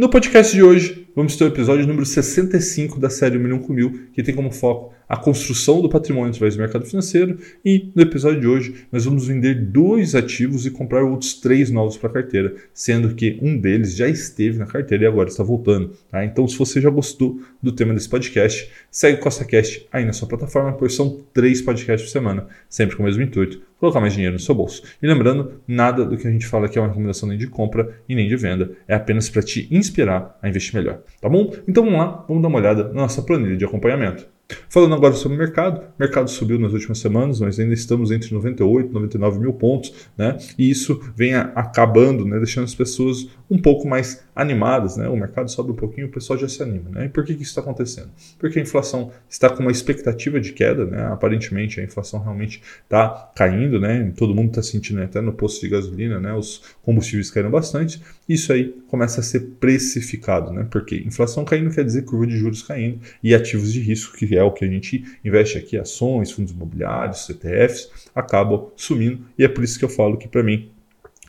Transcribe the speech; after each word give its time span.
No 0.00 0.08
podcast 0.08 0.56
de 0.56 0.62
hoje, 0.62 1.06
vamos 1.14 1.36
ter 1.36 1.44
o 1.44 1.48
episódio 1.48 1.86
número 1.86 2.06
65 2.06 2.98
da 2.98 3.10
série 3.10 3.38
Milhão 3.38 3.58
com 3.58 3.70
Mil, 3.70 4.08
que 4.14 4.22
tem 4.22 4.34
como 4.34 4.50
foco 4.50 4.94
a 5.06 5.14
construção 5.14 5.82
do 5.82 5.90
patrimônio 5.90 6.30
através 6.30 6.56
do 6.56 6.60
mercado 6.60 6.86
financeiro. 6.86 7.38
E 7.62 7.92
no 7.94 8.00
episódio 8.00 8.40
de 8.40 8.46
hoje, 8.46 8.86
nós 8.90 9.04
vamos 9.04 9.26
vender 9.26 9.56
dois 9.66 10.14
ativos 10.14 10.64
e 10.64 10.70
comprar 10.70 11.04
outros 11.04 11.34
três 11.34 11.70
novos 11.70 11.98
para 11.98 12.08
a 12.08 12.12
carteira, 12.14 12.54
sendo 12.72 13.14
que 13.14 13.38
um 13.42 13.58
deles 13.58 13.94
já 13.94 14.08
esteve 14.08 14.58
na 14.58 14.64
carteira 14.64 15.04
e 15.04 15.06
agora 15.06 15.28
está 15.28 15.44
voltando. 15.44 15.92
Tá? 16.10 16.24
Então, 16.24 16.48
se 16.48 16.56
você 16.56 16.80
já 16.80 16.88
gostou 16.88 17.38
do 17.62 17.70
tema 17.70 17.92
desse 17.92 18.08
podcast, 18.08 18.70
segue 18.90 19.18
o 19.18 19.22
CostaCast 19.22 19.86
aí 19.92 20.06
na 20.06 20.14
sua 20.14 20.26
plataforma, 20.26 20.72
pois 20.72 20.94
são 20.94 21.20
três 21.34 21.60
podcasts 21.60 22.08
por 22.08 22.12
semana, 22.18 22.46
sempre 22.70 22.96
com 22.96 23.02
o 23.02 23.04
mesmo 23.04 23.22
intuito, 23.22 23.60
colocar 23.80 24.00
mais 24.00 24.12
dinheiro 24.12 24.34
no 24.34 24.38
seu 24.38 24.54
bolso. 24.54 24.82
E 25.02 25.06
lembrando, 25.06 25.60
nada 25.66 26.04
do 26.04 26.16
que 26.16 26.28
a 26.28 26.30
gente 26.30 26.46
fala 26.46 26.66
aqui 26.66 26.78
é 26.78 26.80
uma 26.80 26.88
recomendação 26.88 27.28
nem 27.28 27.38
de 27.38 27.46
compra 27.46 28.00
e 28.08 28.14
nem 28.14 28.28
de 28.28 28.36
venda, 28.36 28.72
é 28.86 28.94
apenas 28.94 29.28
para 29.28 29.42
te 29.42 29.66
inspirar 29.70 30.38
a 30.40 30.48
investir 30.48 30.74
melhor. 30.74 31.00
Tá 31.20 31.28
bom? 31.28 31.52
Então 31.66 31.82
vamos 31.82 31.98
lá, 31.98 32.24
vamos 32.28 32.42
dar 32.42 32.48
uma 32.48 32.58
olhada 32.58 32.84
na 32.88 33.02
nossa 33.02 33.22
planilha 33.22 33.56
de 33.56 33.64
acompanhamento. 33.64 34.26
Falando 34.68 34.94
agora 34.94 35.14
sobre 35.14 35.36
o 35.36 35.38
mercado, 35.38 35.80
o 35.80 35.82
mercado 35.98 36.28
subiu 36.28 36.58
nas 36.58 36.72
últimas 36.72 36.98
semanas, 36.98 37.40
nós 37.40 37.58
ainda 37.58 37.74
estamos 37.74 38.10
entre 38.10 38.32
98 38.34 38.90
e 38.90 38.92
99 38.92 39.38
mil 39.38 39.52
pontos, 39.52 39.92
né? 40.16 40.36
E 40.58 40.68
isso 40.68 41.00
vem 41.16 41.34
acabando, 41.34 42.24
né? 42.24 42.36
Deixando 42.38 42.64
as 42.64 42.74
pessoas 42.74 43.28
um 43.50 43.58
pouco 43.58 43.86
mais 43.86 44.24
animadas, 44.40 44.96
né? 44.96 45.06
O 45.06 45.16
mercado 45.16 45.50
sobe 45.50 45.72
um 45.72 45.74
pouquinho, 45.74 46.06
o 46.06 46.10
pessoal 46.10 46.38
já 46.38 46.48
se 46.48 46.62
anima, 46.62 46.88
né? 46.88 47.04
E 47.04 47.08
por 47.10 47.24
que, 47.24 47.34
que 47.34 47.42
isso 47.42 47.50
está 47.50 47.60
acontecendo? 47.60 48.08
Porque 48.38 48.58
a 48.58 48.62
inflação 48.62 49.12
está 49.28 49.50
com 49.50 49.60
uma 49.60 49.70
expectativa 49.70 50.40
de 50.40 50.52
queda, 50.52 50.86
né? 50.86 51.06
Aparentemente 51.08 51.78
a 51.78 51.84
inflação 51.84 52.20
realmente 52.20 52.62
está 52.82 53.30
caindo, 53.36 53.78
né? 53.78 54.10
Todo 54.16 54.34
mundo 54.34 54.48
está 54.48 54.62
sentindo 54.62 54.98
né? 54.98 55.04
até 55.04 55.20
no 55.20 55.34
posto 55.34 55.60
de 55.60 55.68
gasolina, 55.68 56.18
né? 56.18 56.32
Os 56.32 56.62
combustíveis 56.82 57.30
caíram 57.30 57.50
bastante. 57.50 58.02
Isso 58.26 58.50
aí 58.50 58.74
começa 58.88 59.20
a 59.20 59.22
ser 59.22 59.40
precificado, 59.60 60.50
né? 60.52 60.66
Porque 60.70 60.96
inflação 60.96 61.44
caindo 61.44 61.70
quer 61.70 61.84
dizer 61.84 62.02
curva 62.06 62.26
de 62.26 62.38
juros 62.38 62.62
caindo 62.62 62.98
e 63.22 63.34
ativos 63.34 63.70
de 63.72 63.80
risco, 63.80 64.16
que 64.16 64.34
é 64.34 64.42
o 64.42 64.52
que 64.52 64.64
a 64.64 64.68
gente 64.68 65.04
investe 65.22 65.58
aqui, 65.58 65.76
ações, 65.76 66.30
fundos 66.30 66.52
imobiliários, 66.52 67.26
CTFs, 67.26 67.90
acabam 68.14 68.68
sumindo. 68.74 69.20
E 69.38 69.44
é 69.44 69.48
por 69.48 69.62
isso 69.62 69.78
que 69.78 69.84
eu 69.84 69.88
falo 69.90 70.16
que 70.16 70.28
para 70.28 70.42
mim 70.42 70.70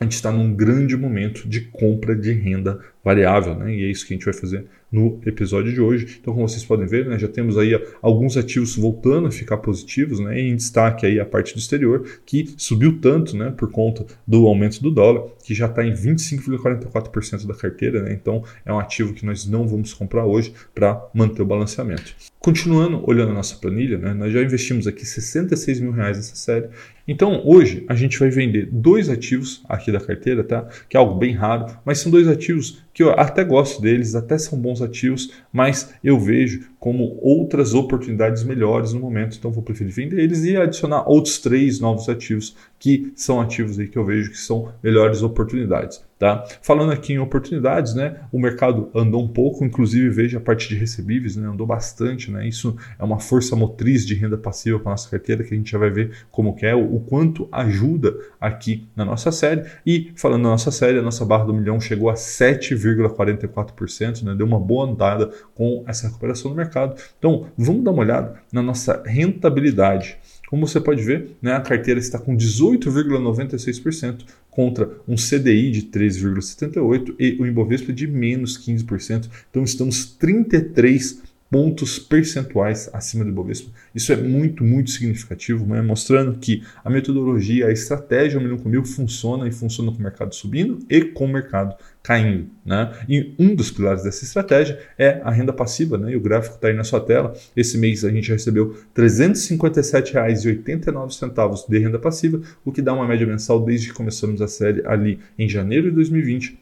a 0.02 0.04
gente 0.04 0.14
está 0.14 0.32
num 0.32 0.52
grande 0.54 0.96
momento 0.96 1.48
de 1.48 1.60
compra 1.62 2.14
de 2.14 2.32
renda 2.32 2.80
variável, 3.04 3.54
né? 3.54 3.74
E 3.74 3.84
é 3.84 3.90
isso 3.90 4.06
que 4.06 4.12
a 4.12 4.16
gente 4.16 4.24
vai 4.24 4.34
fazer 4.34 4.66
no 4.90 5.20
episódio 5.24 5.72
de 5.72 5.80
hoje. 5.80 6.18
Então, 6.20 6.34
como 6.34 6.46
vocês 6.46 6.64
podem 6.64 6.86
ver, 6.86 7.06
né, 7.06 7.18
já 7.18 7.26
temos 7.26 7.56
aí 7.56 7.72
alguns 8.02 8.36
ativos 8.36 8.76
voltando 8.76 9.26
a 9.26 9.30
ficar 9.30 9.56
positivos, 9.56 10.20
né? 10.20 10.38
Em 10.38 10.54
destaque 10.54 11.06
aí 11.06 11.18
a 11.18 11.24
parte 11.24 11.54
do 11.54 11.58
exterior, 11.58 12.04
que 12.26 12.54
subiu 12.56 12.98
tanto, 13.00 13.36
né, 13.36 13.52
por 13.56 13.70
conta 13.70 14.04
do 14.26 14.46
aumento 14.46 14.82
do 14.82 14.90
dólar, 14.90 15.30
que 15.42 15.54
já 15.54 15.66
está 15.66 15.84
em 15.84 15.94
25,44% 15.94 17.46
da 17.46 17.54
carteira, 17.54 18.02
né? 18.02 18.12
Então, 18.12 18.44
é 18.64 18.72
um 18.72 18.78
ativo 18.78 19.14
que 19.14 19.24
nós 19.24 19.46
não 19.46 19.66
vamos 19.66 19.94
comprar 19.94 20.26
hoje 20.26 20.52
para 20.74 21.08
manter 21.14 21.42
o 21.42 21.46
balanceamento. 21.46 22.14
Continuando 22.38 23.08
olhando 23.08 23.30
a 23.30 23.34
nossa 23.34 23.56
planilha, 23.56 23.98
né, 23.98 24.12
nós 24.12 24.32
já 24.32 24.42
investimos 24.42 24.86
aqui 24.86 25.06
66 25.06 25.80
mil 25.80 25.92
reais 25.92 26.16
nessa 26.16 26.34
série. 26.34 26.68
Então, 27.06 27.42
hoje 27.44 27.84
a 27.88 27.94
gente 27.94 28.18
vai 28.18 28.30
vender 28.30 28.68
dois 28.70 29.08
ativos 29.08 29.62
aqui 29.68 29.90
da 29.90 30.00
carteira, 30.00 30.44
tá? 30.44 30.68
Que 30.88 30.96
é 30.96 31.00
algo 31.00 31.18
bem 31.18 31.32
raro, 31.32 31.66
mas 31.84 31.98
são 31.98 32.10
dois 32.10 32.28
ativos 32.28 32.82
que 32.94 33.02
eu 33.02 33.10
até 33.10 33.42
gosto 33.42 33.82
deles, 33.82 34.14
até 34.14 34.38
são 34.38 34.58
bons 34.58 34.80
ativos, 34.80 35.32
mas 35.52 35.94
eu 36.02 36.18
vejo 36.18 36.71
como 36.82 37.16
outras 37.22 37.74
oportunidades 37.74 38.42
melhores 38.42 38.92
no 38.92 38.98
momento, 38.98 39.36
então 39.38 39.52
vou 39.52 39.62
preferir 39.62 39.92
vender 39.92 40.18
eles 40.18 40.42
e 40.42 40.56
adicionar 40.56 41.08
outros 41.08 41.38
três 41.38 41.78
novos 41.78 42.08
ativos 42.08 42.56
que 42.76 43.12
são 43.14 43.40
ativos 43.40 43.78
aí 43.78 43.86
que 43.86 43.96
eu 43.96 44.04
vejo 44.04 44.32
que 44.32 44.36
são 44.36 44.72
melhores 44.82 45.22
oportunidades. 45.22 46.04
Tá? 46.18 46.44
Falando 46.62 46.92
aqui 46.92 47.14
em 47.14 47.18
oportunidades, 47.18 47.94
né, 47.94 48.16
o 48.30 48.38
mercado 48.38 48.90
andou 48.94 49.24
um 49.24 49.26
pouco, 49.26 49.64
inclusive 49.64 50.08
veja 50.08 50.38
a 50.38 50.40
parte 50.40 50.68
de 50.68 50.76
recebíveis, 50.76 51.34
né, 51.34 51.48
andou 51.48 51.66
bastante. 51.66 52.30
Né, 52.30 52.46
isso 52.46 52.76
é 52.96 53.02
uma 53.02 53.18
força 53.18 53.56
motriz 53.56 54.06
de 54.06 54.14
renda 54.14 54.38
passiva 54.38 54.78
para 54.78 54.90
a 54.90 54.92
nossa 54.92 55.10
carteira 55.10 55.42
que 55.42 55.52
a 55.52 55.56
gente 55.56 55.72
já 55.72 55.78
vai 55.78 55.90
ver 55.90 56.12
como 56.30 56.54
que 56.54 56.64
é, 56.64 56.76
o, 56.76 57.00
quanto 57.00 57.48
ajuda 57.50 58.16
aqui 58.40 58.86
na 58.94 59.04
nossa 59.04 59.32
série. 59.32 59.64
E 59.84 60.12
falando 60.14 60.44
na 60.44 60.50
nossa 60.50 60.70
série, 60.70 60.98
a 60.98 61.02
nossa 61.02 61.24
barra 61.24 61.44
do 61.44 61.54
milhão 61.54 61.80
chegou 61.80 62.08
a 62.08 62.14
7,44%, 62.14 64.22
né, 64.22 64.36
deu 64.36 64.46
uma 64.46 64.60
boa 64.60 64.88
andada 64.88 65.28
com 65.56 65.82
essa 65.88 66.06
recuperação 66.06 66.52
do 66.52 66.56
mercado. 66.56 66.71
Então 67.18 67.46
vamos 67.56 67.84
dar 67.84 67.90
uma 67.90 68.02
olhada 68.02 68.34
na 68.52 68.62
nossa 68.62 69.02
rentabilidade. 69.04 70.16
Como 70.48 70.66
você 70.66 70.78
pode 70.78 71.02
ver, 71.02 71.30
né, 71.40 71.54
a 71.54 71.60
carteira 71.60 71.98
está 71.98 72.18
com 72.18 72.36
18,96% 72.36 74.24
contra 74.50 74.90
um 75.08 75.14
CDI 75.14 75.70
de 75.70 75.82
13,78% 75.84 77.14
e 77.18 77.38
o 77.40 77.46
Ibovespa 77.46 77.90
de 77.90 78.06
menos 78.06 78.58
15%. 78.58 79.30
Então 79.50 79.64
estamos 79.64 80.04
33 80.04 81.22
pontos 81.52 81.98
percentuais 81.98 82.88
acima 82.94 83.22
do 83.22 83.30
Ibovespa. 83.30 83.70
Isso 83.94 84.10
é 84.10 84.16
muito, 84.16 84.64
muito 84.64 84.90
significativo, 84.90 85.66
né? 85.66 85.82
mostrando 85.82 86.38
que 86.38 86.62
a 86.82 86.88
metodologia, 86.88 87.66
a 87.66 87.70
estratégia 87.70 88.40
1 88.40 88.42
milhão 88.42 88.56
com 88.56 88.70
mil 88.70 88.82
funciona 88.86 89.46
e 89.46 89.52
funciona 89.52 89.92
com 89.92 89.98
o 89.98 90.02
mercado 90.02 90.34
subindo 90.34 90.78
e 90.88 91.02
com 91.02 91.26
o 91.26 91.28
mercado 91.28 91.76
caindo. 92.02 92.46
Né? 92.64 92.90
E 93.06 93.34
um 93.38 93.54
dos 93.54 93.70
pilares 93.70 94.02
dessa 94.02 94.24
estratégia 94.24 94.80
é 94.96 95.20
a 95.22 95.30
renda 95.30 95.52
passiva, 95.52 95.98
né? 95.98 96.12
e 96.12 96.16
o 96.16 96.20
gráfico 96.20 96.54
está 96.54 96.68
aí 96.68 96.74
na 96.74 96.84
sua 96.84 97.00
tela. 97.00 97.34
Esse 97.54 97.76
mês 97.76 98.02
a 98.02 98.10
gente 98.10 98.32
recebeu 98.32 98.74
R$ 98.96 99.04
357,89 99.04 101.68
de 101.68 101.78
renda 101.78 101.98
passiva, 101.98 102.40
o 102.64 102.72
que 102.72 102.80
dá 102.80 102.94
uma 102.94 103.06
média 103.06 103.26
mensal 103.26 103.62
desde 103.62 103.88
que 103.88 103.94
começamos 103.94 104.40
a 104.40 104.48
série 104.48 104.82
ali 104.86 105.18
em 105.38 105.46
janeiro 105.46 105.90
de 105.90 105.96
2020 105.96 106.61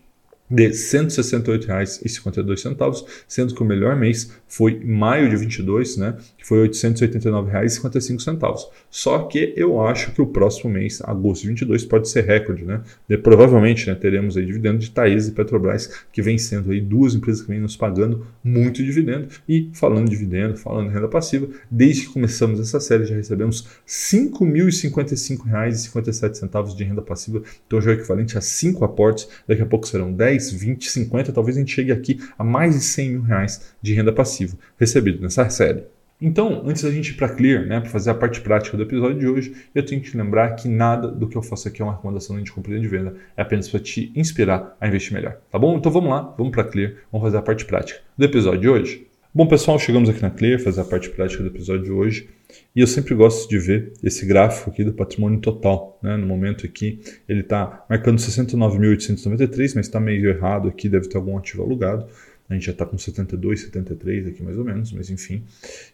de 0.51 0.69
R$ 0.69 0.71
168,52, 0.71 3.05
sendo 3.27 3.55
que 3.55 3.63
o 3.63 3.67
melhor 3.67 3.97
mês 3.97 4.31
foi 4.49 4.81
maio 4.85 5.29
de 5.29 5.37
22, 5.37 5.97
né, 5.97 6.17
que 6.39 6.47
foi 6.47 6.63
R$ 6.63 6.69
889,55. 6.69 8.69
Só 8.89 9.25
que 9.25 9.53
eu 9.57 9.81
acho 9.81 10.13
que 10.13 10.23
o 10.23 10.27
próximo 10.27 10.71
mês, 10.71 11.01
agosto 11.03 11.43
de 11.43 11.49
22, 11.49 11.85
pode 11.85 12.09
ser 12.09 12.25
recorde, 12.25 12.65
né? 12.65 12.81
De, 13.09 13.19
provavelmente, 13.19 13.89
né, 13.89 13.95
teremos 13.95 14.37
aí 14.37 14.45
dividendo 14.47 14.79
de 14.79 14.91
Thaís 14.91 15.29
e 15.29 15.33
Petrobras, 15.33 15.91
que 16.13 16.23
vem 16.23 16.39
sendo 16.39 16.71
aí 16.71 16.81
duas 16.81 17.15
empresas 17.15 17.43
que 17.43 17.49
vêm 17.49 17.61
nos 17.61 17.77
pagando 17.77 18.27
muito 18.43 18.83
dividendo. 18.83 19.29
E 19.49 19.71
falando 19.73 20.11
de 20.11 20.17
dividendo, 20.21 20.57
falando 20.57 20.89
de 20.89 20.95
renda 20.95 21.09
passiva, 21.09 21.49
desde 21.71 22.07
que 22.07 22.13
começamos 22.13 22.61
essa 22.61 22.79
série 22.79 23.05
já 23.05 23.15
recebemos 23.15 23.63
R$ 23.63 23.69
5.055,57 23.87 26.77
de 26.77 26.85
renda 26.85 27.01
passiva, 27.03 27.43
então 27.67 27.81
já 27.81 27.93
é 27.93 27.95
equivalente 27.95 28.37
a 28.37 28.41
5 28.41 28.85
aportes, 28.85 29.29
daqui 29.49 29.63
a 29.63 29.67
pouco 29.67 29.89
serão 29.89 30.13
10 30.13 30.40
10, 30.41 30.53
20, 30.53 30.91
50, 30.91 31.33
talvez 31.33 31.57
a 31.57 31.61
gente 31.61 31.73
chegue 31.73 31.93
aqui 31.93 32.19
a 32.39 32.43
mais 32.43 32.75
de 32.75 32.81
100 32.81 33.11
mil 33.11 33.23
reais 33.23 33.75
de 33.83 33.93
renda 33.95 34.13
passiva 34.13 34.57
recebido 34.79 35.21
nessa 35.21 35.49
série. 35.51 35.85
Então, 36.23 36.63
antes 36.67 36.83
da 36.83 36.91
gente 36.91 37.13
ir 37.13 37.15
para 37.15 37.31
Clear, 37.31 37.67
né, 37.67 37.81
para 37.81 37.89
fazer 37.89 38.11
a 38.11 38.15
parte 38.15 38.43
prática 38.43 38.77
do 38.77 38.83
episódio 38.83 39.19
de 39.19 39.27
hoje, 39.27 39.55
eu 39.75 39.83
tenho 39.85 40.03
que 40.03 40.11
te 40.11 40.17
lembrar 40.17 40.55
que 40.55 40.69
nada 40.69 41.09
do 41.09 41.27
que 41.27 41.37
eu 41.37 41.43
faço 41.43 41.67
aqui 41.67 41.81
é 41.81 41.85
uma 41.85 41.95
recomendação 41.95 42.41
de 42.43 42.53
compra 42.53 42.77
e 42.77 42.81
de 42.81 42.89
venda, 42.89 43.15
é 43.37 43.41
apenas 43.41 43.69
para 43.69 43.81
te 43.81 44.13
inspirar 44.15 44.77
a 44.79 44.87
investir 44.87 45.15
melhor, 45.15 45.39
tá 45.51 45.59
bom? 45.59 45.79
Então 45.79 45.91
vamos 45.91 46.11
lá, 46.11 46.35
vamos 46.37 46.53
para 46.53 46.65
Clear, 46.65 46.93
vamos 47.11 47.27
fazer 47.27 47.39
a 47.39 47.43
parte 47.43 47.65
prática 47.65 48.01
do 48.19 48.25
episódio 48.25 48.61
de 48.61 48.69
hoje. 48.69 49.07
Bom, 49.33 49.47
pessoal, 49.47 49.79
chegamos 49.79 50.11
aqui 50.11 50.21
na 50.21 50.31
Clear, 50.31 50.61
fazer 50.61 50.83
a 50.83 50.85
parte 50.85 51.09
prática 51.09 51.43
do 51.43 51.49
episódio 51.49 51.85
de 51.85 51.93
hoje. 51.93 52.29
E 52.75 52.81
eu 52.81 52.87
sempre 52.87 53.15
gosto 53.15 53.49
de 53.49 53.59
ver 53.59 53.93
esse 54.03 54.25
gráfico 54.27 54.71
aqui 54.71 54.85
do 54.85 54.93
patrimônio 54.93 55.41
total. 55.41 55.99
Né? 56.03 56.17
No 56.17 56.27
momento 56.27 56.65
aqui, 56.65 57.01
ele 57.29 57.41
está 57.41 57.85
marcando 57.89 58.19
69.893, 58.19 59.73
mas 59.75 59.87
está 59.87 59.99
meio 59.99 60.29
errado 60.29 60.69
aqui, 60.69 60.89
deve 60.89 61.09
ter 61.09 61.17
algum 61.17 61.37
ativo 61.37 61.63
alugado. 61.63 62.07
A 62.51 62.55
gente 62.55 62.67
já 62.67 62.73
está 62.73 62.85
com 62.85 62.99
72, 62.99 63.61
73 63.61 64.27
aqui 64.27 64.43
mais 64.43 64.59
ou 64.59 64.65
menos, 64.65 64.93
mas 64.93 65.09
enfim. 65.09 65.45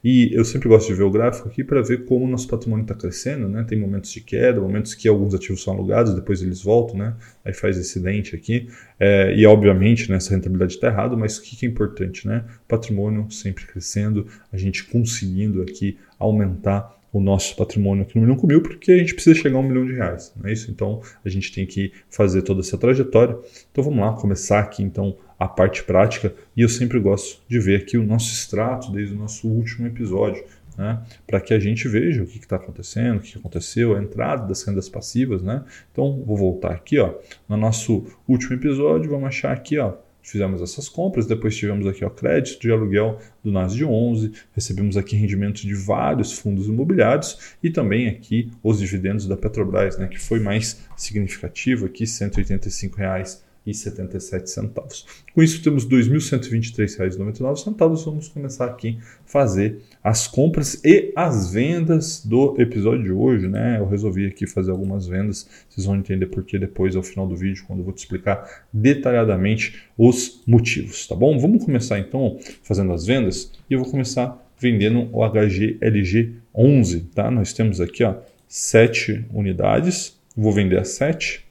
E 0.03 0.31
eu 0.33 0.43
sempre 0.43 0.71
gosto 0.71 0.89
de 0.89 0.94
ver 0.94 1.03
o 1.03 1.11
gráfico 1.11 1.47
aqui 1.47 1.62
para 1.62 1.83
ver 1.83 2.06
como 2.06 2.25
o 2.25 2.28
nosso 2.28 2.49
patrimônio 2.49 2.83
está 2.83 2.94
crescendo, 2.94 3.47
né? 3.47 3.62
Tem 3.69 3.78
momentos 3.78 4.11
de 4.11 4.23
queda, 4.23 4.58
momentos 4.58 4.94
que 4.94 5.06
alguns 5.06 5.35
ativos 5.35 5.62
são 5.62 5.75
alugados, 5.75 6.14
depois 6.14 6.41
eles 6.41 6.62
voltam, 6.62 6.97
né? 6.97 7.14
Aí 7.44 7.53
faz 7.53 7.76
esse 7.76 8.00
dente 8.00 8.35
aqui. 8.35 8.69
É, 8.99 9.35
e 9.37 9.44
obviamente 9.44 10.11
né, 10.11 10.17
essa 10.17 10.31
rentabilidade 10.31 10.73
está 10.73 10.87
errada, 10.87 11.14
mas 11.14 11.37
o 11.37 11.43
que, 11.43 11.56
que 11.56 11.67
é 11.67 11.69
importante, 11.69 12.26
né? 12.26 12.43
Patrimônio 12.67 13.31
sempre 13.31 13.67
crescendo, 13.67 14.26
a 14.50 14.56
gente 14.56 14.85
conseguindo 14.85 15.61
aqui 15.61 15.99
aumentar 16.19 16.97
o 17.12 17.20
nosso 17.20 17.55
patrimônio 17.55 18.03
aqui 18.03 18.17
no 18.17 18.23
milhão 18.23 18.37
com 18.37 18.47
mil, 18.47 18.62
porque 18.62 18.93
a 18.93 18.99
gente 18.99 19.14
precisa 19.14 19.38
chegar 19.38 19.56
a 19.56 19.61
um 19.61 19.62
milhão 19.62 19.87
de 19.87 19.93
reais, 19.93 20.32
não 20.37 20.49
é 20.49 20.53
isso? 20.53 20.70
Então 20.70 21.03
a 21.25 21.29
gente 21.29 21.53
tem 21.53 21.67
que 21.67 21.93
fazer 22.08 22.43
toda 22.43 22.61
essa 22.61 22.79
trajetória. 22.79 23.37
Então 23.70 23.85
vamos 23.85 24.00
lá, 24.00 24.12
começar 24.14 24.61
aqui 24.61 24.82
então 24.82 25.17
a 25.38 25.47
parte 25.47 25.83
prática, 25.83 26.35
e 26.56 26.62
eu 26.62 26.69
sempre 26.69 26.99
gosto 26.99 27.43
de 27.49 27.59
ver 27.59 27.83
aqui 27.83 27.99
o 27.99 28.03
nosso 28.03 28.33
extrato 28.33 28.91
desde 28.91 29.15
o 29.15 29.19
nosso 29.19 29.49
último 29.49 29.87
episódio, 29.87 30.43
né, 30.77 31.03
para 31.27 31.41
que 31.41 31.55
a 31.55 31.59
gente 31.59 31.88
veja 31.88 32.23
o 32.23 32.27
que 32.27 32.38
está 32.38 32.56
acontecendo, 32.56 33.19
o 33.19 33.21
que 33.21 33.38
aconteceu, 33.38 33.97
a 33.97 34.03
entrada 34.03 34.47
das 34.47 34.62
rendas 34.62 34.88
passivas. 34.88 35.43
Né? 35.43 35.65
Então, 35.91 36.23
vou 36.25 36.37
voltar 36.37 36.73
aqui. 36.73 36.99
Ó, 36.99 37.15
no 37.49 37.56
nosso 37.56 38.05
último 38.29 38.55
episódio, 38.55 39.11
vamos 39.11 39.29
achar 39.29 39.53
aqui, 39.53 39.79
ó, 39.79 39.94
fizemos 40.23 40.61
essas 40.61 40.88
compras, 40.88 41.25
depois 41.25 41.56
tivemos 41.56 41.87
aqui 41.87 42.05
o 42.05 42.11
crédito 42.11 42.61
de 42.61 42.71
aluguel 42.71 43.19
do 43.44 43.53
NASD 43.53 43.85
11, 43.85 44.32
recebemos 44.53 44.97
aqui 44.97 45.15
rendimentos 45.15 45.62
de 45.62 45.75
vários 45.75 46.32
fundos 46.32 46.67
imobiliários 46.67 47.55
e 47.62 47.71
também 47.71 48.09
aqui 48.09 48.50
os 48.62 48.81
dividendos 48.81 49.29
da 49.29 49.37
Petrobras, 49.37 49.97
né, 49.97 50.09
que 50.09 50.19
foi 50.19 50.41
mais 50.41 50.85
significativo 50.97 51.87
aqui, 51.87 52.05
R$ 52.05 52.91
reais. 52.97 53.45
2.177,77. 53.67 55.05
Com 55.35 55.43
isso, 55.43 55.63
temos 55.63 55.85
R$ 55.85 55.91
2.123,99. 55.91 58.05
Vamos 58.05 58.29
começar 58.29 58.67
aqui 58.67 58.99
a 59.01 59.29
fazer 59.29 59.81
as 60.03 60.27
compras 60.27 60.81
e 60.85 61.13
as 61.17 61.53
vendas 61.53 62.25
do 62.25 62.61
episódio 62.61 63.05
de 63.05 63.13
hoje, 63.13 63.49
né? 63.49 63.79
Eu 63.79 63.87
resolvi 63.87 64.27
aqui 64.27 64.47
fazer 64.47 64.71
algumas 64.71 65.07
vendas. 65.07 65.49
Vocês 65.69 65.87
vão 65.87 65.97
entender 65.97 66.27
por 66.27 66.45
que 66.45 66.59
depois, 66.59 66.97
ao 66.97 67.03
final 67.03 67.27
do 67.27 67.37
vídeo, 67.37 67.65
quando 67.67 67.81
eu 67.81 67.85
vou 67.85 67.93
te 67.93 67.99
explicar 67.99 68.67
detalhadamente 68.73 69.83
os 69.97 70.43
motivos, 70.47 71.07
tá 71.07 71.15
bom? 71.15 71.39
Vamos 71.39 71.65
começar 71.65 71.99
então 71.99 72.39
fazendo 72.63 72.93
as 72.93 73.07
vendas 73.07 73.51
e 73.69 73.75
eu 73.75 73.81
vou 73.81 73.91
começar 73.91 74.43
vendendo 74.59 75.09
o 75.13 75.29
HGLG 75.29 76.35
11, 76.55 77.01
tá? 77.15 77.31
Nós 77.31 77.53
temos 77.53 77.81
aqui, 77.81 78.05
ó, 78.05 78.17
7 78.49 79.27
unidades. 79.33 80.17
Vou 80.37 80.53
vender 80.53 80.79
a 80.79 80.85
7, 80.85 81.45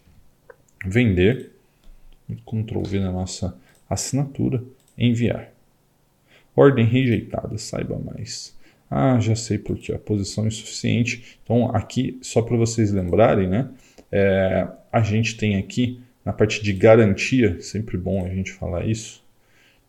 vender 0.86 1.55
Ctrl 2.34 2.82
V 2.82 3.00
na 3.00 3.12
nossa 3.12 3.56
assinatura, 3.90 4.64
enviar. 4.98 5.52
Ordem 6.56 6.86
rejeitada, 6.86 7.58
saiba 7.58 8.00
mais. 8.00 8.56
Ah, 8.90 9.20
já 9.20 9.36
sei 9.36 9.58
porque 9.58 9.92
a 9.92 10.00
posição 10.00 10.46
é 10.46 10.48
insuficiente. 10.48 11.40
Então, 11.44 11.70
aqui, 11.76 12.18
só 12.22 12.42
para 12.42 12.56
vocês 12.56 12.92
lembrarem, 12.92 13.48
né? 13.48 13.70
É, 14.12 14.68
a 14.92 15.02
gente 15.02 15.36
tem 15.38 15.58
aqui 15.58 16.00
na 16.24 16.32
parte 16.32 16.64
de 16.64 16.74
garantia, 16.74 17.60
sempre 17.62 17.98
bom 17.98 18.26
a 18.26 18.30
gente 18.30 18.52
falar 18.52 18.86
isso, 18.86 19.24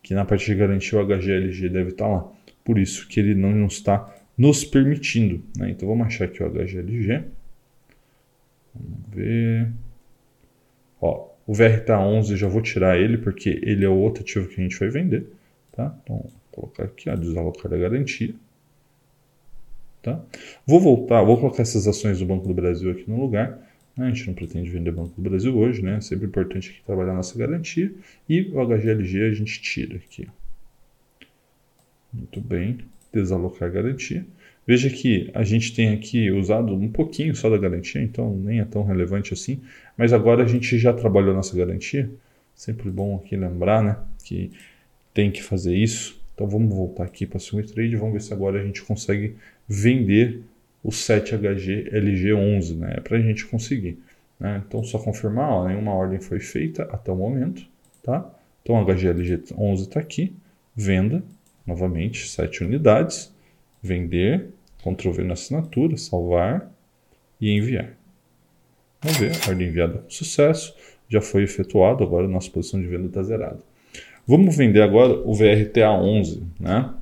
que 0.03 0.13
na 0.13 0.25
parte 0.25 0.45
de 0.45 0.55
garantia 0.55 0.99
o 0.99 1.05
HGLG 1.05 1.69
deve 1.69 1.89
estar 1.91 2.07
lá. 2.07 2.31
Por 2.63 2.77
isso 2.77 3.07
que 3.07 3.19
ele 3.19 3.33
não 3.33 3.65
está 3.65 4.13
nos 4.37 4.63
permitindo. 4.63 5.41
Né? 5.57 5.71
Então 5.71 5.87
vamos 5.87 6.07
achar 6.07 6.25
aqui 6.25 6.43
o 6.43 6.49
HGLG. 6.49 7.23
Vamos 8.75 8.99
ver. 9.09 9.71
O 11.47 11.53
VRTA11 11.53 12.31
eu 12.31 12.37
já 12.37 12.47
vou 12.49 12.61
tirar 12.61 12.99
ele, 12.99 13.17
porque 13.17 13.61
ele 13.63 13.85
é 13.85 13.89
o 13.89 13.95
outro 13.95 14.21
ativo 14.21 14.49
que 14.49 14.59
a 14.59 14.63
gente 14.63 14.77
vai 14.77 14.89
vender. 14.89 15.27
Tá? 15.71 15.97
Então, 16.03 16.17
vou 16.17 16.31
colocar 16.51 16.83
aqui, 16.83 17.09
ó, 17.09 17.15
desalocar 17.15 17.73
a 17.73 17.77
garantia. 17.77 18.35
Tá? 20.03 20.21
Vou 20.65 20.81
voltar, 20.81 21.23
vou 21.23 21.39
colocar 21.39 21.61
essas 21.61 21.87
ações 21.87 22.19
do 22.19 22.25
Banco 22.25 22.47
do 22.47 22.53
Brasil 22.53 22.91
aqui 22.91 23.09
no 23.09 23.19
lugar. 23.19 23.59
Né? 23.95 24.07
A 24.07 24.09
gente 24.09 24.27
não 24.27 24.33
pretende 24.33 24.69
vender 24.69 24.91
Banco 24.91 25.13
do 25.15 25.29
Brasil 25.29 25.57
hoje, 25.57 25.81
né? 25.81 25.95
É 25.95 26.01
sempre 26.01 26.27
importante 26.27 26.69
aqui 26.69 26.81
trabalhar 26.85 27.13
nossa 27.13 27.37
garantia. 27.37 27.91
E 28.27 28.41
o 28.51 28.65
HGLG 28.65 29.23
a 29.23 29.33
gente 29.33 29.61
tira 29.61 29.95
aqui. 29.95 30.27
Muito 32.13 32.41
bem, 32.41 32.79
desalocar 33.11 33.67
a 33.69 33.71
garantia. 33.71 34.25
Veja 34.65 34.89
que 34.89 35.31
a 35.33 35.43
gente 35.43 35.73
tem 35.73 35.93
aqui 35.93 36.29
usado 36.29 36.73
um 36.73 36.89
pouquinho 36.89 37.33
só 37.35 37.49
da 37.49 37.57
garantia, 37.57 38.01
então 38.01 38.35
nem 38.35 38.59
é 38.59 38.65
tão 38.65 38.83
relevante 38.83 39.33
assim, 39.33 39.61
mas 39.95 40.11
agora 40.11 40.43
a 40.43 40.47
gente 40.47 40.77
já 40.77 40.91
trabalhou 40.91 41.33
nossa 41.33 41.55
garantia. 41.55 42.09
Sempre 42.53 42.89
bom 42.89 43.15
aqui 43.15 43.37
lembrar 43.37 43.81
né, 43.81 43.97
que 44.23 44.51
tem 45.13 45.31
que 45.31 45.41
fazer 45.41 45.75
isso. 45.75 46.19
Então 46.33 46.47
vamos 46.47 46.75
voltar 46.75 47.05
aqui 47.05 47.25
para 47.25 47.37
o 47.37 47.39
Swing 47.39 47.71
Trade 47.71 47.95
vamos 47.95 48.13
ver 48.13 48.21
se 48.21 48.33
agora 48.33 48.61
a 48.61 48.63
gente 48.63 48.83
consegue 48.83 49.35
vender 49.67 50.41
o 50.83 50.89
7HG 50.89 51.91
LG11, 51.91 52.77
né? 52.77 52.95
É 52.97 52.99
para 52.99 53.17
a 53.17 53.21
gente 53.21 53.45
conseguir. 53.45 53.97
Né? 54.39 54.61
Então 54.67 54.83
só 54.83 54.99
confirmar, 54.99 55.49
ó, 55.49 55.67
nenhuma 55.67 55.93
ordem 55.93 56.19
foi 56.19 56.39
feita 56.39 56.83
até 56.83 57.11
o 57.11 57.15
momento. 57.15 57.65
Tá? 58.03 58.29
Então 58.61 58.75
o 58.75 58.85
HGLG11 58.85 59.79
está 59.79 59.99
aqui, 59.99 60.35
venda, 60.75 61.23
novamente, 61.67 62.29
7 62.29 62.63
unidades, 62.63 63.31
vender, 63.83 64.47
Ctrl 64.81 65.23
na 65.23 65.33
assinatura, 65.33 65.97
salvar 65.97 66.71
e 67.39 67.51
enviar. 67.51 67.91
Vamos 69.01 69.17
ver, 69.17 69.31
ordem 69.47 69.67
enviada 69.67 69.99
com 69.99 70.09
sucesso, 70.09 70.73
já 71.09 71.21
foi 71.21 71.43
efetuado, 71.43 72.03
agora 72.03 72.25
a 72.25 72.29
nossa 72.29 72.49
posição 72.49 72.81
de 72.81 72.87
venda 72.87 73.07
está 73.07 73.21
zerada. 73.21 73.59
Vamos 74.25 74.55
vender 74.55 74.81
agora 74.81 75.13
o 75.13 75.31
VRTA11, 75.31 76.41
né? 76.59 76.93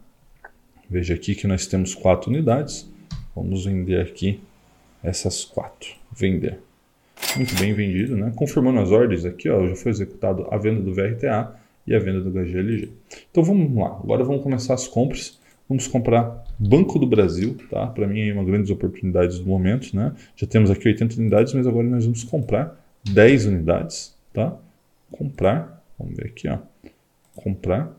Veja 0.90 1.16
aqui 1.16 1.34
que 1.34 1.48
nós 1.48 1.66
temos 1.66 1.96
quatro 1.96 2.30
unidades. 2.30 2.88
Vamos 3.36 3.66
vender 3.66 4.00
aqui 4.00 4.40
essas 5.04 5.44
quatro. 5.44 5.90
Vender. 6.12 6.60
Muito 7.36 7.56
bem 7.56 7.74
vendido, 7.74 8.16
né? 8.16 8.32
Confirmando 8.36 8.80
as 8.80 8.92
ordens 8.92 9.26
aqui, 9.26 9.50
ó, 9.50 9.68
já 9.68 9.76
foi 9.76 9.92
executado 9.92 10.48
a 10.52 10.58
venda 10.58 10.82
do 10.82 10.94
VRTA 10.94 11.56
e 11.88 11.96
a 11.96 12.00
venda 12.00 12.22
do 12.22 12.32
HGLG. 12.32 12.90
Então 13.32 13.44
vamos 13.44 13.74
lá, 13.76 14.00
agora 14.04 14.24
vamos 14.24 14.44
começar 14.44 14.74
as 14.74 14.88
compras. 14.88 15.40
Vamos 15.68 15.88
comprar 15.88 16.46
Banco 16.60 17.00
do 17.00 17.08
Brasil, 17.08 17.58
tá? 17.70 17.88
Para 17.88 18.08
mim 18.08 18.30
é 18.30 18.34
uma 18.34 18.44
grande 18.44 18.72
oportunidade 18.72 19.40
do 19.40 19.46
momento, 19.46 19.96
né? 19.96 20.14
Já 20.36 20.46
temos 20.46 20.70
aqui 20.70 20.88
80 20.88 21.20
unidades, 21.20 21.54
mas 21.54 21.66
agora 21.66 21.88
nós 21.88 22.06
vamos 22.06 22.24
comprar 22.24 22.80
10 23.04 23.48
unidades, 23.48 24.16
tá? 24.32 24.56
Comprar, 25.12 25.84
vamos 25.98 26.16
ver 26.16 26.28
aqui, 26.28 26.48
ó. 26.48 26.60
Comprar, 27.36 27.92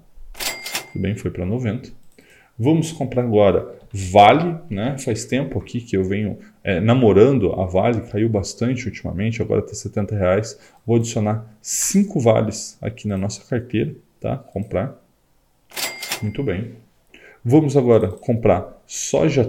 tudo 0.92 1.02
bem, 1.02 1.16
foi 1.16 1.30
para 1.30 1.44
90. 1.44 1.90
Vamos 2.58 2.92
comprar 2.92 3.22
agora 3.22 3.76
Vale, 3.92 4.58
né? 4.68 4.98
Faz 4.98 5.24
tempo 5.24 5.58
aqui 5.58 5.80
que 5.80 5.96
eu 5.96 6.04
venho 6.04 6.38
é, 6.62 6.80
namorando 6.80 7.52
a 7.52 7.64
Vale, 7.64 8.02
caiu 8.02 8.28
bastante 8.28 8.86
ultimamente, 8.86 9.40
agora 9.40 9.60
está 9.60 9.74
70 9.74 10.14
reais. 10.14 10.58
Vou 10.84 10.96
adicionar 10.96 11.46
5 11.62 12.20
vales 12.20 12.76
aqui 12.82 13.08
na 13.08 13.16
nossa 13.16 13.42
carteira, 13.48 13.94
tá? 14.20 14.36
Comprar. 14.36 15.00
Muito 16.20 16.42
bem. 16.42 16.74
Vamos 17.44 17.76
agora 17.76 18.08
comprar 18.08 18.82
soja 18.86 19.44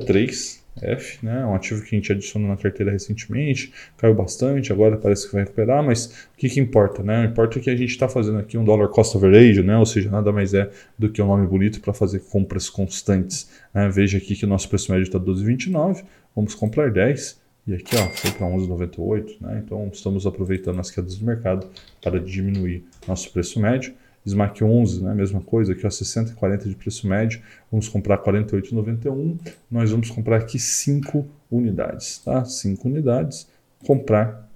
3F, 0.82 1.24
né? 1.24 1.46
um 1.46 1.56
ativo 1.56 1.82
que 1.82 1.96
a 1.96 1.98
gente 1.98 2.12
adicionou 2.12 2.50
na 2.50 2.58
carteira 2.58 2.92
recentemente, 2.92 3.74
caiu 3.98 4.14
bastante, 4.14 4.72
agora 4.72 4.98
parece 4.98 5.28
que 5.28 5.34
vai 5.34 5.44
recuperar, 5.44 5.84
mas 5.84 6.28
o 6.34 6.38
que, 6.38 6.50
que 6.50 6.60
importa? 6.60 7.04
Né? 7.04 7.22
O 7.22 7.26
importa 7.26 7.60
é 7.60 7.62
que 7.62 7.70
a 7.70 7.76
gente 7.76 7.90
está 7.90 8.08
fazendo 8.08 8.40
aqui 8.40 8.58
um 8.58 8.64
dollar 8.64 8.88
cost 8.90 9.16
average, 9.18 9.64
né? 9.64 9.78
ou 9.78 9.86
seja, 9.86 10.10
nada 10.10 10.32
mais 10.32 10.54
é 10.54 10.70
do 10.98 11.10
que 11.10 11.22
um 11.22 11.28
nome 11.28 11.48
bonito 11.48 11.82
para 11.82 11.94
fazer 11.94 12.20
compras 12.20 12.70
constantes. 12.70 13.50
Né? 13.74 13.90
Veja 13.90 14.18
aqui 14.18 14.36
que 14.36 14.46
o 14.46 14.48
nosso 14.48 14.70
preço 14.70 14.92
médio 14.92 15.04
está 15.04 15.20
12,29, 15.20 16.04
vamos 16.36 16.56
comprar 16.56 16.92
10, 16.92 17.40
e 17.68 17.74
aqui 17.74 17.96
ó, 17.98 18.10
foi 18.10 18.32
para 18.32 18.48
11,98, 18.48 19.42
né? 19.42 19.62
então 19.66 19.90
estamos 19.92 20.26
aproveitando 20.26 20.80
as 20.80 20.90
quedas 20.90 21.18
do 21.18 21.26
mercado 21.26 21.68
para 22.02 22.20
diminuir 22.20 22.86
nosso 23.06 23.32
preço 23.32 23.60
médio. 23.60 23.94
SMAC 24.28 24.64
11, 24.64 25.04
né, 25.04 25.14
mesma 25.14 25.42
coisa, 25.42 25.72
aqui 25.72 25.86
ó, 25.86 25.90
60,40 25.90 26.68
de 26.68 26.76
preço 26.76 27.08
médio, 27.08 27.42
vamos 27.72 27.88
comprar 27.88 28.18
48,91, 28.18 29.38
nós 29.72 29.90
vamos 29.92 30.10
comprar 30.10 30.38
aqui 30.38 30.60
5 30.60 31.26
unidades, 31.50 32.20
tá? 32.20 32.44
5 32.44 32.88
unidades, 32.88 33.48
comprar, 33.86 34.50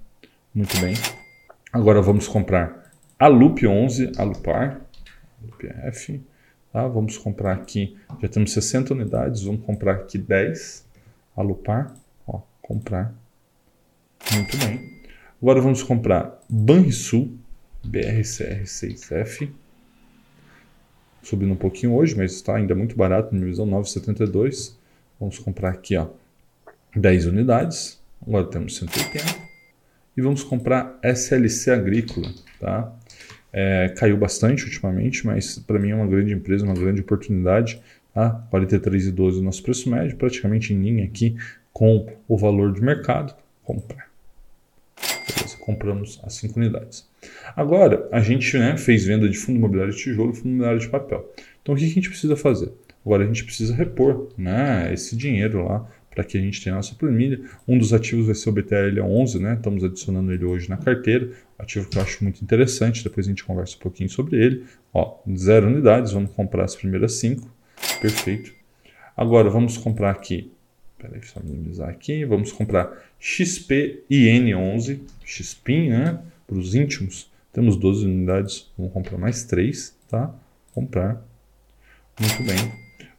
muito 0.54 0.78
bem. 0.80 0.94
Agora 1.72 2.02
vamos 2.02 2.28
comprar 2.28 2.92
a 3.18 3.28
Loop 3.28 3.66
11, 3.66 4.12
a 4.18 4.24
Lupar, 4.24 4.82
Loop 5.42 5.66
F, 5.66 6.20
tá? 6.70 6.86
Vamos 6.86 7.16
comprar 7.16 7.54
aqui, 7.54 7.96
já 8.20 8.28
temos 8.28 8.52
60 8.52 8.92
unidades, 8.92 9.42
vamos 9.42 9.64
comprar 9.64 9.94
aqui 9.94 10.18
10, 10.18 10.84
a 11.34 11.42
Lupar, 11.42 11.94
ó, 12.26 12.42
comprar, 12.60 13.14
muito 14.32 14.56
bem. 14.58 15.00
Agora 15.40 15.60
vamos 15.60 15.82
comprar 15.82 16.40
Banrisul, 16.48 17.36
BRCR6F, 17.84 19.50
subindo 21.22 21.52
um 21.52 21.56
pouquinho 21.56 21.94
hoje, 21.94 22.16
mas 22.16 22.32
está 22.32 22.56
ainda 22.56 22.74
muito 22.74 22.96
barato, 22.96 23.34
na 23.34 23.44
visão 23.44 23.66
9,72. 23.66 24.74
Vamos 25.18 25.38
comprar 25.38 25.70
aqui 25.70 25.96
ó, 25.96 26.08
10 26.96 27.26
unidades, 27.26 28.00
agora 28.26 28.46
temos 28.46 28.76
180. 28.76 29.52
E 30.16 30.20
vamos 30.20 30.42
comprar 30.42 30.98
SLC 31.02 31.70
Agrícola, 31.70 32.28
tá? 32.60 32.92
É, 33.52 33.88
caiu 33.96 34.16
bastante 34.16 34.64
ultimamente, 34.64 35.26
mas 35.26 35.58
para 35.58 35.78
mim 35.78 35.90
é 35.90 35.94
uma 35.94 36.06
grande 36.06 36.32
empresa, 36.32 36.64
uma 36.64 36.74
grande 36.74 37.00
oportunidade. 37.00 37.80
Tá? 38.14 38.46
43,12 38.52 39.38
o 39.38 39.42
nosso 39.42 39.62
preço 39.62 39.90
médio, 39.90 40.16
praticamente 40.16 40.74
em 40.74 40.82
linha 40.82 41.04
aqui 41.04 41.36
com 41.72 42.06
o 42.28 42.36
valor 42.36 42.72
de 42.72 42.82
mercado. 42.82 43.34
Comprar. 43.64 44.11
Compramos 45.62 46.18
as 46.24 46.34
5 46.34 46.58
unidades. 46.58 47.08
Agora, 47.54 48.08
a 48.10 48.18
gente 48.18 48.58
né, 48.58 48.76
fez 48.76 49.04
venda 49.04 49.28
de 49.28 49.38
fundo 49.38 49.58
imobiliário 49.58 49.94
de 49.94 49.98
tijolo 50.00 50.34
fundo 50.34 50.48
imobiliário 50.48 50.80
de 50.80 50.88
papel. 50.88 51.32
Então, 51.62 51.72
o 51.72 51.78
que 51.78 51.84
a 51.84 51.88
gente 51.88 52.08
precisa 52.08 52.34
fazer? 52.34 52.72
Agora, 53.06 53.22
a 53.22 53.26
gente 53.28 53.44
precisa 53.44 53.72
repor 53.72 54.28
né, 54.36 54.92
esse 54.92 55.16
dinheiro 55.16 55.64
lá 55.64 55.88
para 56.10 56.24
que 56.24 56.36
a 56.36 56.40
gente 56.40 56.60
tenha 56.60 56.74
a 56.74 56.78
nossa 56.78 56.96
planilha. 56.96 57.42
Um 57.68 57.78
dos 57.78 57.92
ativos 57.92 58.26
vai 58.26 58.34
ser 58.34 58.50
o 58.50 58.52
BTL11, 58.52 59.38
né? 59.38 59.54
estamos 59.54 59.84
adicionando 59.84 60.32
ele 60.32 60.44
hoje 60.44 60.68
na 60.68 60.76
carteira, 60.76 61.30
ativo 61.56 61.88
que 61.88 61.96
eu 61.96 62.02
acho 62.02 62.24
muito 62.24 62.42
interessante, 62.42 63.04
depois 63.04 63.26
a 63.26 63.30
gente 63.30 63.44
conversa 63.44 63.76
um 63.76 63.80
pouquinho 63.80 64.10
sobre 64.10 64.44
ele. 64.44 64.64
Ó, 64.92 65.20
zero 65.32 65.68
unidades, 65.68 66.10
vamos 66.10 66.32
comprar 66.32 66.64
as 66.64 66.74
primeiras 66.74 67.14
cinco, 67.14 67.48
perfeito. 68.00 68.52
Agora, 69.16 69.48
vamos 69.48 69.78
comprar 69.78 70.10
aqui 70.10 70.50
Peraí, 71.02 71.20
só 71.24 71.40
minimizar 71.42 71.88
aqui. 71.88 72.24
Vamos 72.24 72.52
comprar 72.52 72.96
XP 73.18 74.04
IN11, 74.08 75.00
XPIN, 75.24 75.88
né? 75.90 76.20
Para 76.46 76.56
os 76.56 76.76
íntimos. 76.76 77.28
Temos 77.52 77.76
12 77.76 78.06
unidades, 78.06 78.70
vamos 78.78 78.92
comprar 78.92 79.18
mais 79.18 79.42
3, 79.44 79.98
tá? 80.08 80.32
Comprar. 80.72 81.20
Muito 82.20 82.42
bem. 82.44 82.56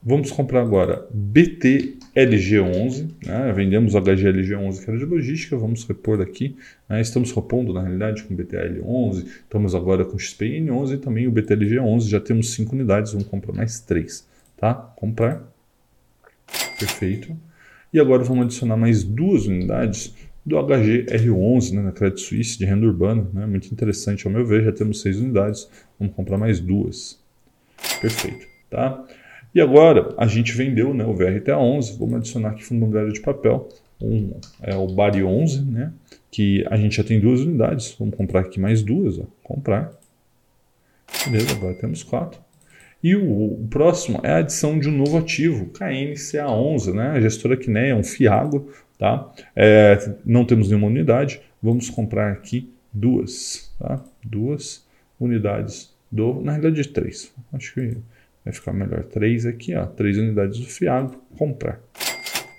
Vamos 0.02 0.32
comprar 0.32 0.62
agora 0.62 1.08
BTLG11, 1.14 3.10
né? 3.26 3.54
vendemos 3.54 3.94
HGLG11 3.94 4.84
que 4.84 4.90
era 4.90 5.00
de 5.00 5.06
logística, 5.06 5.56
vamos 5.56 5.86
repor 5.86 6.20
aqui. 6.20 6.58
Né? 6.90 7.00
Estamos 7.00 7.32
repondo 7.32 7.74
na 7.74 7.82
realidade 7.82 8.24
com 8.24 8.36
BTL11, 8.36 9.26
estamos 9.26 9.74
agora 9.74 10.04
com 10.04 10.18
XPN11 10.18 10.96
e 10.96 10.98
também 10.98 11.26
o 11.26 11.32
BTLG11, 11.32 12.10
já 12.10 12.20
temos 12.20 12.54
5 12.54 12.76
unidades, 12.76 13.14
vamos 13.14 13.28
comprar 13.28 13.54
mais 13.54 13.80
3. 13.80 14.28
Tá? 14.58 14.74
Comprar. 14.74 15.42
Perfeito. 16.78 17.34
E 17.94 18.00
agora 18.00 18.24
vamos 18.24 18.46
adicionar 18.46 18.76
mais 18.76 19.04
duas 19.04 19.46
unidades 19.46 20.16
do 20.46 20.58
HGR11, 20.58 21.74
né, 21.74 21.82
na 21.84 21.92
Credit 21.92 22.20
Suisse 22.20 22.58
de 22.58 22.66
renda 22.66 22.88
urbana. 22.88 23.28
Né, 23.32 23.46
muito 23.46 23.72
interessante 23.72 24.26
ao 24.26 24.34
meu 24.34 24.46
ver, 24.46 24.64
já 24.64 24.72
temos 24.72 25.02
seis 25.02 25.20
unidades, 25.20 25.70
vamos 26.00 26.16
comprar 26.16 26.38
mais 26.38 26.60
duas. 26.60 27.22
Perfeito. 28.02 28.48
Tá? 28.70 29.06
E 29.54 29.62
agora 29.62 30.14
a 30.18 30.26
gente 30.26 30.52
vendeu 30.54 30.94
né, 30.94 31.06
o 31.06 31.14
VRTA11, 31.14 31.98
vamos 32.00 32.16
adicionar 32.16 32.50
aqui 32.50 32.64
fundo 32.64 32.80
imobiliário 32.80 33.14
de 33.14 33.22
papel, 33.22 33.70
um, 34.02 34.32
é 34.62 34.76
o 34.76 34.88
Bari 34.88 35.24
11, 35.24 35.62
né, 35.62 35.94
que 36.32 36.66
a 36.70 36.76
gente 36.76 36.98
já 36.98 37.04
tem 37.04 37.20
duas 37.20 37.42
unidades, 37.42 37.96
vamos 37.98 38.16
comprar 38.16 38.42
aqui 38.42 38.60
mais 38.60 38.82
duas, 38.82 39.20
ó, 39.20 39.26
comprar. 39.44 39.92
Beleza, 41.26 41.54
agora 41.56 41.76
temos 41.76 42.02
quatro. 42.02 42.43
E 43.04 43.18
o, 43.18 43.62
o, 43.62 43.68
próximo 43.70 44.22
é 44.24 44.32
a 44.32 44.38
adição 44.38 44.80
de 44.80 44.88
um 44.88 44.98
novo 44.98 45.18
ativo, 45.18 45.66
KNCA11, 45.74 46.94
né? 46.94 47.10
a 47.10 47.20
gestora 47.20 47.58
Quineia, 47.58 47.92
é 47.92 47.96
um 47.96 48.04
FIAGO, 48.04 48.72
tá? 48.98 49.30
É, 49.54 50.16
não 50.26 50.46
temos 50.46 50.70
nenhuma 50.70 50.88
unidade, 50.88 51.42
vamos 51.62 51.90
comprar 51.90 52.32
aqui 52.32 52.74
duas, 52.94 53.76
tá? 53.78 54.02
duas 54.24 54.88
unidades 55.20 55.94
do, 56.10 56.42
na 56.42 56.54
realidade 56.54 56.88
três, 56.88 57.34
acho 57.52 57.74
que 57.74 57.98
vai 58.46 58.54
ficar 58.54 58.72
melhor, 58.72 59.04
três 59.04 59.46
aqui, 59.46 59.76
ó, 59.76 59.86
três 59.86 60.18
unidades 60.18 60.60
do 60.60 60.66
FIAGO, 60.66 61.22
comprar. 61.38 61.82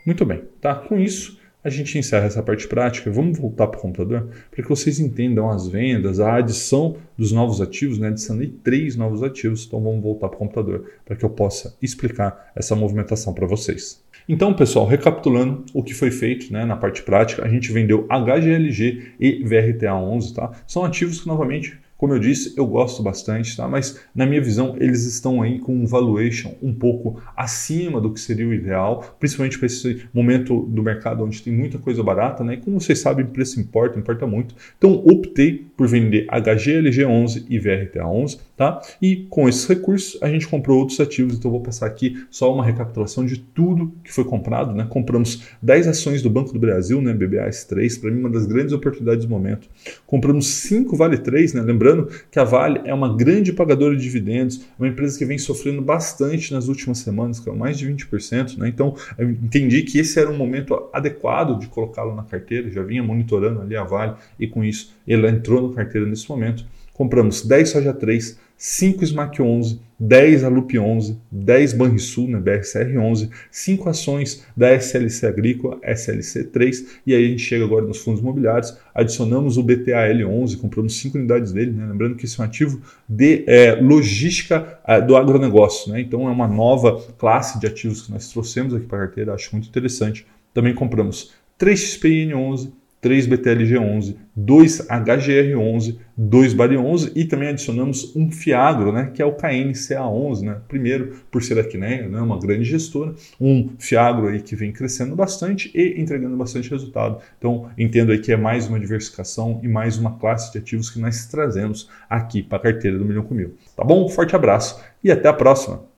Muito 0.05 0.27
bem, 0.27 0.43
tá? 0.61 0.75
Com 0.75 1.01
isso, 1.01 1.41
a 1.64 1.71
gente 1.71 1.97
encerra 1.99 2.26
essa 2.26 2.42
parte 2.42 2.68
prática. 2.68 3.11
Vamos 3.11 3.38
voltar 3.38 3.66
para 3.68 3.78
o 3.78 3.80
computador 3.83 4.28
para 4.50 4.62
que 4.62 4.68
vocês 4.68 5.00
entendam 5.00 5.50
as 5.50 5.66
vendas, 5.66 6.21
a 6.21 6.35
adição 6.35 6.97
dos 7.16 7.33
novos 7.33 7.61
ativos, 7.61 7.99
né? 7.99 8.09
adicionei 8.09 8.49
três 8.62 8.94
novos 8.94 9.23
ativos, 9.23 9.64
então 9.66 9.83
vamos 9.83 10.02
voltar 10.02 10.28
para 10.28 10.37
o 10.37 10.38
computador 10.38 10.90
para 11.04 11.16
que 11.16 11.25
eu 11.25 11.30
possa 11.30 11.75
explicar 11.80 12.52
essa 12.54 12.76
movimentação 12.76 13.33
para 13.33 13.47
vocês. 13.47 14.04
Então, 14.28 14.54
pessoal, 14.54 14.87
recapitulando 14.87 15.64
o 15.73 15.83
que 15.83 15.94
foi 15.94 16.11
feito 16.11 16.52
né, 16.52 16.64
na 16.64 16.76
parte 16.76 17.02
prática, 17.02 17.44
a 17.44 17.49
gente 17.49 17.73
vendeu 17.73 18.06
HGLG 18.09 19.14
e 19.21 19.44
VRTA11, 19.44 20.35
tá? 20.35 20.52
São 20.66 20.85
ativos 20.85 21.21
que, 21.21 21.26
novamente, 21.26 21.78
como 22.05 22.13
eu 22.13 22.19
disse, 22.19 22.53
eu 22.55 22.67
gosto 22.67 23.03
bastante, 23.03 23.57
tá? 23.57 23.67
mas 23.67 23.99
na 24.15 24.27
minha 24.27 24.43
visão 24.43 24.77
eles 24.79 25.07
estão 25.07 25.41
aí 25.41 25.59
com 25.59 25.75
um 25.75 25.87
valuation 25.87 26.55
um 26.63 26.71
pouco 26.71 27.19
acima 27.35 27.99
do 27.99 28.13
que 28.13 28.21
seria 28.21 28.47
o 28.47 28.53
ideal, 28.53 29.17
principalmente 29.19 29.59
para 29.59 29.65
esse 29.65 30.03
momento 30.13 30.67
do 30.67 30.83
mercado 30.83 31.25
onde 31.25 31.41
tem 31.41 31.51
muita 31.51 31.79
coisa 31.79 32.03
barata, 32.03 32.45
né? 32.45 32.55
E 32.55 32.57
como 32.59 32.79
vocês 32.79 32.99
sabem, 32.99 33.25
preço 33.25 33.59
importa, 33.59 33.99
importa 33.99 34.27
muito. 34.27 34.55
Então 34.77 35.03
optei 35.07 35.65
por 35.75 35.89
vender 35.89 36.27
HGLG11 36.27 37.47
e 37.49 37.59
VRTA11, 37.59 38.39
tá? 38.55 38.83
E 39.01 39.27
com 39.31 39.49
esses 39.49 39.65
recursos 39.65 40.23
a 40.23 40.29
gente 40.29 40.47
comprou 40.47 40.79
outros 40.79 41.01
ativos, 41.01 41.39
então 41.39 41.51
vou 41.51 41.63
passar 41.63 41.87
aqui 41.87 42.23
só 42.31 42.53
uma 42.53 42.67
recapitulação 42.67 43.25
de 43.25 43.39
tudo 43.39 43.95
que 44.05 44.13
foi 44.13 44.25
comprado, 44.25 44.75
né? 44.75 44.87
Compramos 44.91 45.45
10 45.63 45.89
ações 45.89 46.21
do 46.21 46.29
Banco 46.29 46.53
do 46.53 46.59
Brasil, 46.59 47.01
né? 47.01 47.15
BBAS3, 47.15 47.99
para 47.99 48.11
mim 48.11 48.21
uma 48.21 48.31
das 48.31 48.45
grandes 48.45 48.75
oportunidades 48.75 49.25
do 49.25 49.31
momento. 49.31 49.71
Compramos 50.07 50.47
5 50.49 50.95
Vale 50.97 51.17
3, 51.17 51.55
né? 51.55 51.63
Lembrando 51.63 51.94
Lembrando 51.95 52.11
que 52.31 52.39
a 52.39 52.45
Vale 52.45 52.81
é 52.85 52.93
uma 52.93 53.15
grande 53.17 53.53
pagadora 53.53 53.97
de 53.97 54.03
dividendos, 54.03 54.61
é 54.61 54.83
uma 54.83 54.89
empresa 54.89 55.19
que 55.19 55.25
vem 55.25 55.39
sofrendo 55.39 55.81
bastante 55.81 56.53
nas 56.53 56.69
últimas 56.69 56.99
semanas, 56.99 57.45
é 57.47 57.53
mais 57.53 57.79
de 57.79 57.89
20%. 57.89 58.59
Né? 58.59 58.69
Então, 58.69 58.95
eu 59.17 59.31
entendi 59.31 59.83
que 59.83 59.99
esse 59.99 60.19
era 60.19 60.31
um 60.31 60.37
momento 60.37 60.89
adequado 60.93 61.59
de 61.59 61.69
colocá-lo 61.69 62.15
na 62.15 62.25
carteira, 62.25 62.71
já 62.71 62.83
vinha 62.83 63.03
monitorando 63.03 63.61
ali 63.61 63.77
a 63.77 63.85
Vale 63.85 64.15
e 64.39 64.47
com 64.47 64.65
isso 64.65 64.95
ele 65.07 65.29
entrou 65.29 65.69
na 65.69 65.75
carteira 65.75 66.07
nesse 66.07 66.29
momento. 66.29 66.65
Compramos 66.95 67.45
10 67.45 67.69
Soja 67.69 67.93
3, 67.93 68.39
5 68.57 69.05
SMAC 69.05 69.43
11, 69.43 69.81
10 69.99 70.45
Alup 70.45 70.79
11, 70.79 71.19
10 71.31 71.73
Banrisul, 71.73 72.29
né, 72.29 72.39
BRCR 72.39 72.97
11, 72.97 73.31
5 73.51 73.89
ações 73.89 74.47
da 74.57 74.73
SLC 74.73 75.27
Agrícola, 75.27 75.79
SLC 75.83 76.45
3, 76.45 77.01
e 77.05 77.13
aí 77.13 77.25
a 77.25 77.29
gente 77.29 77.43
chega 77.43 77.65
agora 77.65 77.85
nos 77.85 77.99
fundos 77.99 78.21
imobiliários, 78.21 78.77
adicionamos 78.95 79.57
o 79.57 79.63
BTAL 79.63 80.29
11, 80.29 80.57
compramos 80.59 80.97
5 80.97 81.19
unidades 81.19 81.53
dele, 81.53 81.73
né, 81.73 81.85
lembrando 81.85 82.15
que 82.15 82.27
esse 82.27 82.41
é 82.41 82.43
um 82.43 82.47
ativo 82.47 82.81
de 83.09 83.45
é, 83.49 83.75
logística 83.75 84.79
é, 84.87 85.01
do 85.01 85.17
agronegócio, 85.17 85.93
né, 85.93 86.01
então 86.01 86.29
é 86.29 86.31
uma 86.31 86.47
nova 86.47 87.01
classe 87.19 87.59
de 87.59 87.67
ativos 87.67 88.03
que 88.03 88.13
nós 88.13 88.29
trouxemos 88.29 88.73
aqui 88.73 88.87
para 88.87 88.99
a 88.99 89.07
carteira, 89.07 89.35
acho 89.35 89.51
muito 89.53 89.69
interessante. 89.69 90.25
Também 90.53 90.73
compramos 90.73 91.33
3 91.59 91.79
XPN 91.79 92.35
11, 92.35 92.73
3 93.05 93.27
BTLG11, 93.29 94.17
2 94.35 94.89
HGR11, 94.89 95.99
2 96.17 96.55
Bari11 96.55 97.13
e 97.15 97.27
também 97.27 97.51
adicionamos 97.51 98.17
um 98.17 98.31
Fiagro, 98.31 98.91
né, 98.93 99.11
que 99.13 99.21
é 99.21 99.27
o 99.27 99.37
KNCA11, 99.37 100.41
né, 100.41 100.57
primeiro 100.67 101.13
por 101.31 101.43
ser 101.43 101.59
a 101.59 101.65
Quineia, 101.65 102.09
né, 102.09 102.19
uma 102.23 102.41
grande 102.41 102.65
gestora, 102.65 103.15
um 103.39 103.69
Fiagro 103.79 104.29
aí 104.29 104.41
que 104.41 104.57
vem 104.57 104.73
crescendo 104.73 105.15
bastante 105.15 105.71
e 105.75 106.01
entregando 106.01 106.35
bastante 106.35 106.71
resultado. 106.71 107.19
Então, 107.37 107.69
entendo 107.77 108.11
aí 108.11 108.19
que 108.19 108.33
é 108.33 108.39
mais 108.39 108.67
uma 108.69 108.81
diversificação 108.81 109.61
e 109.63 109.69
mais 109.69 109.99
uma 109.99 110.19
classe 110.19 110.51
de 110.51 110.57
ativos 110.57 110.89
que 110.89 110.99
nós 110.99 111.27
trazemos 111.27 111.91
aqui 112.09 112.43
para 112.43 112.57
a 112.57 112.63
carteira 112.63 112.97
do 112.97 113.05
Milhão 113.05 113.25
com 113.25 113.35
Mil. 113.35 113.55
Tá 113.77 113.85
bom? 113.85 114.09
Forte 114.09 114.35
abraço 114.35 114.83
e 115.03 115.13
até 115.13 115.29
a 115.29 115.33
próxima! 115.35 115.93